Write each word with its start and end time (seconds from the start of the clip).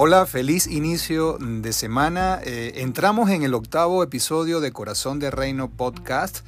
Hola, 0.00 0.26
feliz 0.26 0.68
inicio 0.68 1.38
de 1.40 1.72
semana. 1.72 2.38
Eh, 2.44 2.74
entramos 2.76 3.30
en 3.30 3.42
el 3.42 3.52
octavo 3.52 4.04
episodio 4.04 4.60
de 4.60 4.70
Corazón 4.70 5.18
de 5.18 5.28
Reino 5.28 5.70
podcast 5.70 6.46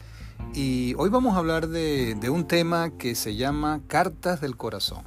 y 0.54 0.94
hoy 0.98 1.10
vamos 1.10 1.34
a 1.34 1.38
hablar 1.38 1.66
de, 1.66 2.14
de 2.14 2.30
un 2.30 2.46
tema 2.46 2.90
que 2.90 3.16
se 3.16 3.34
llama 3.34 3.80
Cartas 3.88 4.40
del 4.40 4.56
Corazón. 4.56 5.02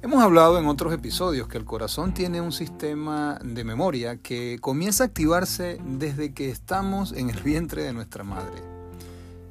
Hemos 0.00 0.22
hablado 0.22 0.58
en 0.58 0.64
otros 0.64 0.94
episodios 0.94 1.46
que 1.46 1.58
el 1.58 1.66
corazón 1.66 2.14
tiene 2.14 2.40
un 2.40 2.52
sistema 2.52 3.38
de 3.44 3.64
memoria 3.64 4.16
que 4.16 4.56
comienza 4.62 5.04
a 5.04 5.08
activarse 5.08 5.78
desde 5.84 6.32
que 6.32 6.48
estamos 6.48 7.12
en 7.12 7.28
el 7.28 7.42
vientre 7.42 7.82
de 7.82 7.92
nuestra 7.92 8.24
madre. 8.24 8.62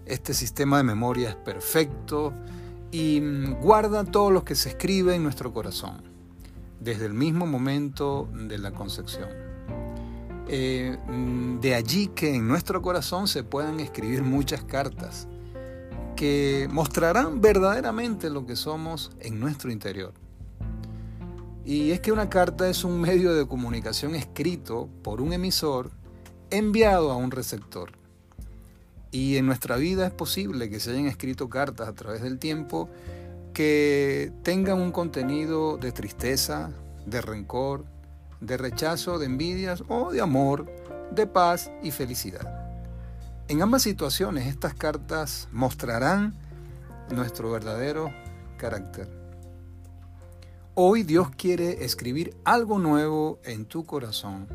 Este 0.07 0.33
sistema 0.33 0.77
de 0.77 0.83
memoria 0.86 1.29
es 1.29 1.36
perfecto 1.36 2.33
y 2.91 3.21
mm, 3.21 3.61
guarda 3.61 4.05
todo 4.05 4.31
lo 4.31 4.43
que 4.43 4.55
se 4.55 4.70
escribe 4.70 5.13
en 5.13 5.21
nuestro 5.21 5.54
corazón 5.54 6.16
desde 6.79 7.05
el 7.05 7.13
mismo 7.13 7.45
momento 7.45 8.29
de 8.34 8.57
la 8.57 8.71
concepción. 8.71 9.29
Eh, 10.47 10.97
de 11.59 11.75
allí 11.75 12.07
que 12.07 12.35
en 12.35 12.47
nuestro 12.47 12.81
corazón 12.81 13.27
se 13.27 13.43
puedan 13.43 13.79
escribir 13.79 14.21
muchas 14.21 14.63
cartas 14.63 15.27
que 16.16 16.67
mostrarán 16.71 17.41
verdaderamente 17.41 18.30
lo 18.30 18.45
que 18.45 18.55
somos 18.55 19.11
en 19.19 19.39
nuestro 19.39 19.71
interior. 19.71 20.13
Y 21.66 21.91
es 21.91 21.99
que 21.99 22.11
una 22.11 22.30
carta 22.30 22.69
es 22.69 22.83
un 22.83 23.02
medio 23.02 23.33
de 23.33 23.47
comunicación 23.47 24.13
escrito 24.13 24.88
por 25.02 25.19
un 25.19 25.33
emisor 25.33 25.89
enviado 26.52 27.11
a 27.11 27.16
un 27.16 27.31
receptor. 27.31 27.91
Y 29.11 29.38
en 29.38 29.47
nuestra 29.47 29.75
vida 29.77 30.05
es 30.05 30.13
posible 30.13 30.69
que 30.69 30.80
se 30.80 30.91
hayan 30.91 31.07
escrito 31.07 31.49
cartas 31.49 31.88
a 31.88 31.95
través 31.95 32.21
del 32.21 32.38
tiempo 32.38 32.89
que 33.55 34.34
tengan 34.44 34.82
un 34.82 34.91
contenido 34.91 35.77
de 35.77 35.94
tristeza, 35.94 36.72
de 37.05 37.22
rencor, 37.22 37.86
de 38.42 38.58
rechazo, 38.58 39.17
de 39.17 39.28
envidias 39.28 39.81
o 39.88 40.12
de 40.12 40.20
amor, 40.20 40.66
de 41.09 41.25
paz 41.25 41.72
y 41.81 41.92
felicidad. 41.92 42.67
En 43.47 43.62
ambas 43.62 43.81
situaciones 43.81 44.47
estas 44.47 44.73
cartas 44.73 45.47
mostrarán 45.53 46.36
nuestro 47.09 47.50
verdadero 47.50 48.14
carácter. 48.58 49.09
Hoy 50.73 51.03
Dios 51.03 51.30
quiere 51.30 51.86
escribir 51.86 52.36
algo 52.44 52.78
nuevo 52.78 53.40
en 53.45 53.66
tu 53.66 53.86
corazón, 53.86 54.47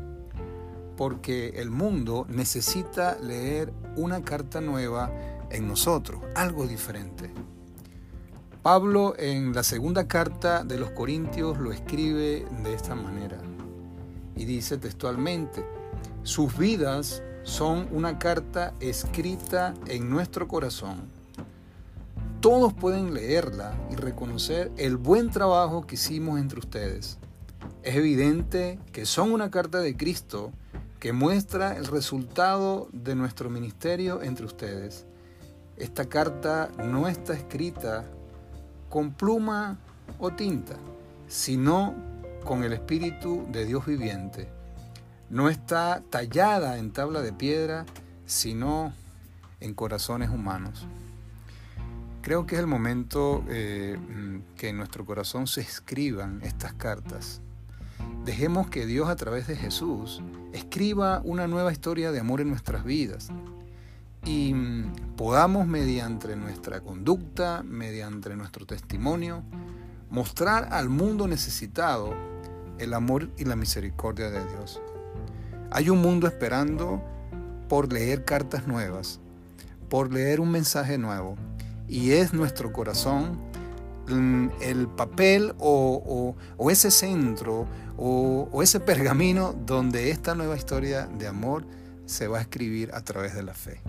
porque 0.95 1.53
el 1.55 1.71
mundo 1.71 2.27
necesita 2.29 3.17
leer 3.19 3.73
una 3.95 4.21
carta 4.21 4.61
nueva 4.61 5.11
en 5.49 5.67
nosotros, 5.67 6.21
algo 6.35 6.67
diferente. 6.67 7.31
Pablo 8.61 9.15
en 9.17 9.53
la 9.53 9.63
segunda 9.63 10.07
carta 10.07 10.63
de 10.63 10.77
los 10.77 10.91
Corintios 10.91 11.57
lo 11.57 11.71
escribe 11.71 12.45
de 12.63 12.73
esta 12.75 12.93
manera 12.93 13.39
y 14.35 14.45
dice 14.45 14.77
textualmente, 14.77 15.65
sus 16.21 16.55
vidas 16.55 17.23
son 17.41 17.87
una 17.91 18.19
carta 18.19 18.75
escrita 18.79 19.73
en 19.87 20.11
nuestro 20.11 20.47
corazón. 20.47 21.09
Todos 22.39 22.71
pueden 22.71 23.15
leerla 23.15 23.73
y 23.89 23.95
reconocer 23.95 24.71
el 24.77 24.95
buen 24.95 25.31
trabajo 25.31 25.87
que 25.87 25.95
hicimos 25.95 26.39
entre 26.39 26.59
ustedes. 26.59 27.17
Es 27.81 27.95
evidente 27.95 28.77
que 28.91 29.07
son 29.07 29.31
una 29.31 29.49
carta 29.49 29.79
de 29.79 29.97
Cristo 29.97 30.51
que 30.99 31.13
muestra 31.13 31.77
el 31.77 31.87
resultado 31.87 32.89
de 32.93 33.15
nuestro 33.15 33.49
ministerio 33.49 34.21
entre 34.21 34.45
ustedes. 34.45 35.07
Esta 35.77 36.05
carta 36.05 36.69
no 36.77 37.07
está 37.07 37.33
escrita 37.33 38.05
con 38.91 39.13
pluma 39.13 39.79
o 40.19 40.31
tinta, 40.31 40.75
sino 41.27 41.95
con 42.43 42.63
el 42.63 42.73
Espíritu 42.73 43.47
de 43.49 43.65
Dios 43.65 43.85
viviente. 43.85 44.49
No 45.29 45.49
está 45.49 46.03
tallada 46.09 46.77
en 46.77 46.91
tabla 46.91 47.21
de 47.21 47.31
piedra, 47.31 47.85
sino 48.25 48.93
en 49.61 49.73
corazones 49.73 50.29
humanos. 50.29 50.85
Creo 52.21 52.45
que 52.45 52.55
es 52.55 52.61
el 52.61 52.67
momento 52.67 53.45
eh, 53.47 53.97
que 54.57 54.69
en 54.69 54.77
nuestro 54.77 55.05
corazón 55.05 55.47
se 55.47 55.61
escriban 55.61 56.41
estas 56.43 56.73
cartas. 56.73 57.39
Dejemos 58.25 58.69
que 58.69 58.85
Dios 58.85 59.07
a 59.07 59.15
través 59.15 59.47
de 59.47 59.55
Jesús 59.55 60.21
escriba 60.51 61.21
una 61.23 61.47
nueva 61.47 61.71
historia 61.71 62.11
de 62.11 62.19
amor 62.19 62.41
en 62.41 62.49
nuestras 62.49 62.83
vidas 62.83 63.29
y 64.25 64.53
podamos 65.17 65.67
mediante 65.67 66.35
nuestra 66.35 66.81
conducta, 66.81 67.63
mediante 67.63 68.35
nuestro 68.35 68.65
testimonio, 68.65 69.43
mostrar 70.09 70.69
al 70.71 70.89
mundo 70.89 71.27
necesitado 71.27 72.13
el 72.77 72.93
amor 72.93 73.29
y 73.37 73.45
la 73.45 73.55
misericordia 73.55 74.29
de 74.29 74.45
Dios. 74.45 74.81
Hay 75.71 75.89
un 75.89 76.01
mundo 76.01 76.27
esperando 76.27 77.01
por 77.69 77.91
leer 77.91 78.25
cartas 78.25 78.67
nuevas, 78.67 79.19
por 79.89 80.13
leer 80.13 80.39
un 80.39 80.51
mensaje 80.51 80.97
nuevo, 80.97 81.35
y 81.87 82.11
es 82.11 82.33
nuestro 82.33 82.71
corazón 82.71 83.39
mm, 84.07 84.47
el 84.61 84.87
papel 84.87 85.53
o, 85.59 86.35
ese 86.69 86.91
centro 86.91 87.65
o, 87.97 88.49
o 88.51 88.61
ese 88.61 88.79
pergamino 88.79 89.53
donde 89.65 90.11
esta 90.11 90.35
nueva 90.35 90.57
historia 90.57 91.07
de 91.07 91.27
amor 91.27 91.65
se 92.05 92.27
va 92.27 92.39
a 92.39 92.41
escribir 92.41 92.91
a 92.93 93.01
través 93.01 93.33
de 93.33 93.43
la 93.43 93.53
fe. 93.53 93.81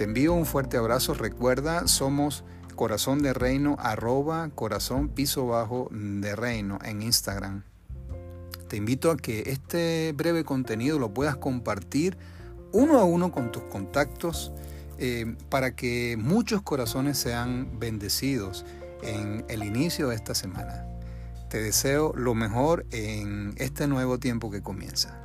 Te 0.00 0.04
envío 0.04 0.32
un 0.32 0.46
fuerte 0.46 0.78
abrazo. 0.78 1.12
Recuerda, 1.12 1.86
somos 1.86 2.42
corazón 2.74 3.20
de 3.20 3.34
reino 3.34 3.76
arroba 3.78 4.48
corazón 4.54 5.10
piso 5.10 5.46
bajo 5.46 5.90
de 5.92 6.34
reino 6.34 6.78
en 6.86 7.02
Instagram. 7.02 7.64
Te 8.66 8.78
invito 8.78 9.10
a 9.10 9.18
que 9.18 9.42
este 9.50 10.14
breve 10.16 10.42
contenido 10.42 10.98
lo 10.98 11.12
puedas 11.12 11.36
compartir 11.36 12.16
uno 12.72 12.98
a 12.98 13.04
uno 13.04 13.30
con 13.30 13.52
tus 13.52 13.64
contactos 13.64 14.52
eh, 14.96 15.36
para 15.50 15.76
que 15.76 16.16
muchos 16.18 16.62
corazones 16.62 17.18
sean 17.18 17.78
bendecidos 17.78 18.64
en 19.02 19.44
el 19.48 19.64
inicio 19.64 20.08
de 20.08 20.14
esta 20.14 20.34
semana. 20.34 20.86
Te 21.50 21.60
deseo 21.60 22.14
lo 22.16 22.34
mejor 22.34 22.86
en 22.90 23.52
este 23.58 23.86
nuevo 23.86 24.18
tiempo 24.18 24.50
que 24.50 24.62
comienza. 24.62 25.20